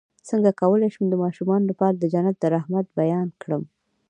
[0.29, 3.63] څنګه کولی شم د ماشومانو لپاره د جنت د رحمت بیان کړم